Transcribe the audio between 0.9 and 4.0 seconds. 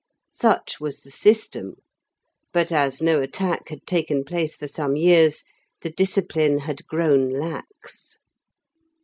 the system, but as no attack had